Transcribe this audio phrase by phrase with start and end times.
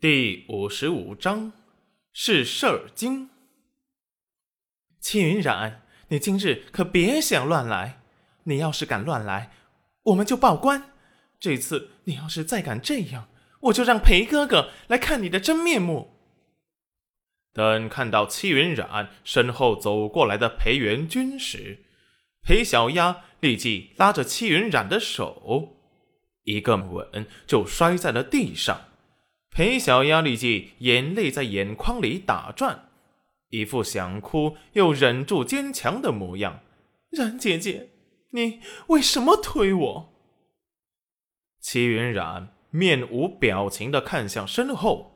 [0.00, 1.52] 第五十五章
[2.10, 3.28] 是事儿精。
[4.98, 8.00] 戚云染，你今日可别想乱来！
[8.44, 9.52] 你要是敢乱来，
[10.04, 10.94] 我们就报官。
[11.38, 13.28] 这次你要是再敢这样，
[13.64, 16.16] 我就让裴哥哥来看你的真面目。
[17.52, 21.84] 等看到戚云染身后走过来的裴元君时，
[22.42, 25.76] 裴小丫立即拉着戚云染的手，
[26.44, 28.86] 一个吻就摔在了地上。
[29.60, 32.88] 裴小丫立即眼泪在眼眶里打转，
[33.50, 36.60] 一副想哭又忍住坚强的模样。
[37.10, 37.90] 冉姐姐，
[38.30, 40.14] 你为什么推我？
[41.60, 45.14] 齐云冉面无表情的看向身后，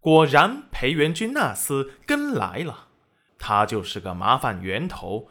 [0.00, 2.88] 果然裴元君那厮跟来了，
[3.38, 5.28] 他就是个麻烦源头，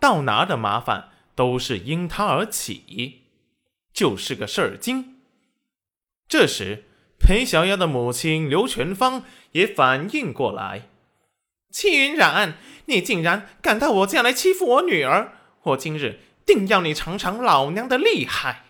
[0.00, 3.28] 到哪的麻烦都是因他而起，
[3.94, 5.20] 就是个事儿精。
[6.26, 6.86] 这时。
[7.22, 10.88] 裴小丫的母亲刘全芳也反应过来
[11.70, 12.54] ：“戚云染，
[12.86, 15.32] 你竟然敢到我家来欺负我女儿！
[15.62, 18.64] 我今日定要你尝尝老娘的厉害！”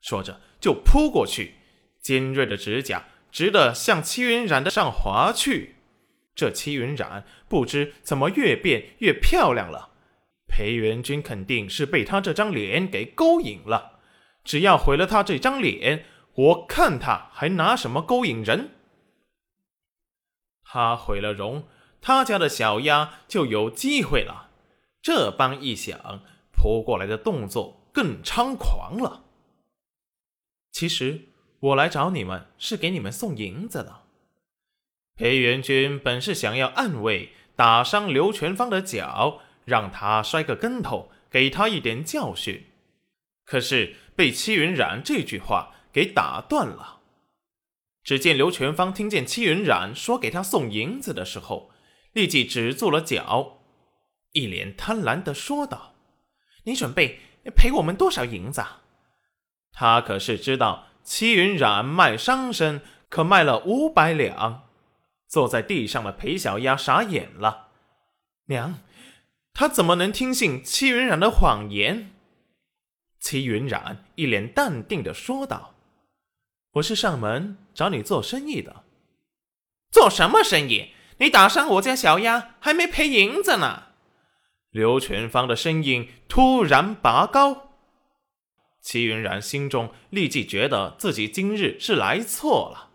[0.00, 1.56] 说着就扑过去，
[2.00, 5.74] 尖锐的指甲直的向戚云染的上划去。
[6.34, 9.90] 这戚云染不知怎么越变越漂亮了，
[10.48, 13.98] 裴元君肯定是被他这张脸给勾引了，
[14.42, 16.06] 只要毁了他这张脸。
[16.38, 18.70] 我看他还拿什么勾引人？
[20.62, 21.66] 他毁了容，
[22.00, 24.50] 他家的小丫就有机会了。
[25.02, 26.22] 这般一想，
[26.52, 29.24] 扑过来的动作更猖狂了。
[30.70, 31.22] 其实
[31.58, 34.02] 我来找你们是给你们送银子的。
[35.16, 42.66] 裴元君本是想要暗卫打伤刘全芳的脚，让他摔个跟头，给他一点教训。
[43.44, 45.74] 可是被戚云染这句话。
[45.92, 47.00] 给打断了。
[48.02, 51.70] 只见刘全芳听见戚云染说给他送银子的时候，
[52.12, 53.58] 立即止住了脚，
[54.32, 55.94] 一脸贪婪的说道
[56.64, 57.20] ：“你准备
[57.54, 58.64] 赔我们多少银子？”
[59.72, 62.80] 他可是知道戚云染卖伤身，
[63.10, 64.68] 可卖了五百两。
[65.26, 67.68] 坐在地上的裴小丫傻眼了
[68.48, 68.78] ：“娘，
[69.52, 72.12] 他怎么能听信戚云染的谎言？”
[73.20, 75.74] 戚云染一脸淡定的说道。
[76.78, 78.84] 我是上门找你做生意的，
[79.90, 80.90] 做什么生意？
[81.18, 83.84] 你打伤我家小丫，还没赔银子呢。
[84.70, 87.70] 刘全芳的声音突然拔高，
[88.80, 92.90] 齐云然心中立即觉得自己今日是来错了。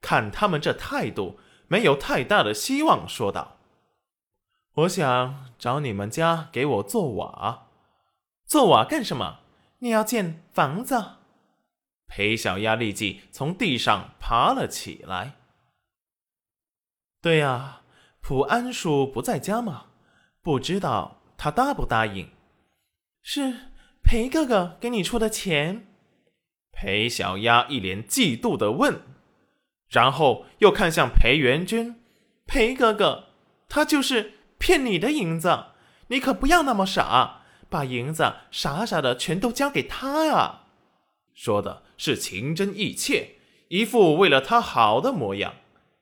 [0.00, 3.58] 看他们这态度，没有太大的希望，说道
[4.74, 7.66] ：“我想找你们家给我做瓦，
[8.46, 9.40] 做瓦干什么？
[9.80, 11.16] 你要建房子？”
[12.06, 15.34] 裴小丫立即从地上爬了起来。
[17.20, 17.82] 对呀，
[18.20, 19.86] 普安叔不在家吗？
[20.42, 22.30] 不知道他答不答应。
[23.22, 23.72] 是
[24.02, 25.88] 裴哥哥给你出的钱？
[26.70, 29.00] 裴小丫一脸嫉妒的问，
[29.88, 32.00] 然后又看向裴元君。
[32.46, 33.30] 裴哥哥，
[33.68, 35.66] 他就是骗你的银子，
[36.08, 40.65] 你可不要那么傻，把银子傻傻的全都交给他啊！
[41.36, 43.34] 说的是情真意切，
[43.68, 45.56] 一副为了他好的模样，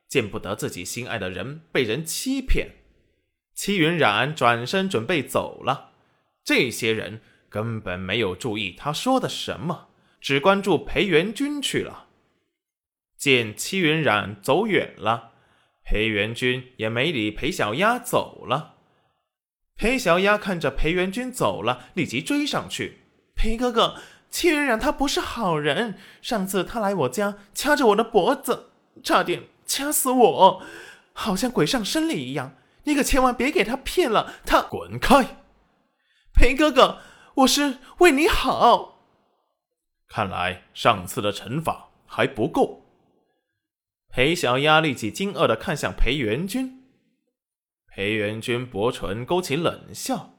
[0.08, 2.70] 见不得自己心爱的人被人欺骗。
[3.52, 5.90] 戚云染转身准备走了，
[6.44, 9.88] 这些人根本没有注意他说的什么，
[10.20, 12.06] 只关注裴元君去了。
[13.16, 15.32] 见戚云染走远了，
[15.84, 18.76] 裴元君也没理裴小丫走了。
[19.74, 22.98] 裴小丫看着裴元君走了，立即追上去
[23.34, 24.00] ：“裴哥哥。”
[24.34, 30.60] 戚云染他不是好人，上次他来我家掐着我的脖子，差点掐死我，
[31.12, 32.56] 好像鬼上身了一样。
[32.82, 35.36] 你可千万别给他骗了，他滚开！
[36.32, 36.98] 裴哥哥，
[37.36, 39.04] 我是为你好。
[40.08, 42.82] 看来上次的惩罚还不够。
[44.08, 46.82] 裴小丫立即惊愕的看向裴元君，
[47.86, 50.30] 裴元君薄唇勾起冷笑：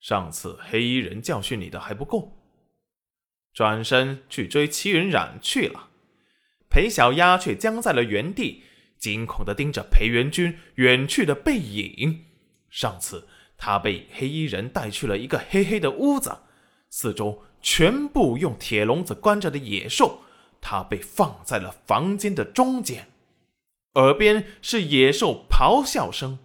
[0.00, 2.32] 上次黑衣人教训你的还不够？
[3.56, 5.88] 转身去追齐云染去了，
[6.68, 8.64] 裴小丫却僵在了原地，
[8.98, 12.26] 惊恐地盯着裴元君远去的背影。
[12.68, 13.26] 上次
[13.56, 16.36] 他被黑衣人带去了一个黑黑的屋子，
[16.90, 20.20] 四周全部用铁笼子关着的野兽，
[20.60, 23.08] 他被放在了房间的中间，
[23.94, 26.40] 耳边是野兽咆哮声，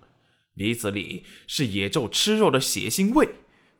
[0.55, 3.27] 鼻子里是野兽吃肉的血腥味，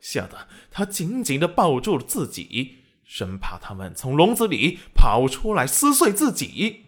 [0.02, 2.80] 吓得他紧紧地抱住了自己。
[3.14, 6.86] 生怕他们从笼子里跑出来撕碎自己。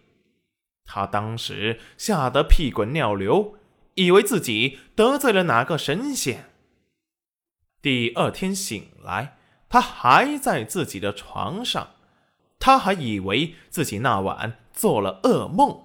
[0.86, 3.56] 他当时吓得屁滚尿流，
[3.96, 6.46] 以为自己得罪了哪个神仙。
[7.82, 9.36] 第二天醒来，
[9.68, 11.90] 他还在自己的床上，
[12.58, 15.83] 他还以为自己那晚做了噩梦。